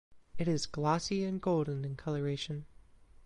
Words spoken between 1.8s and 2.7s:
in colouration.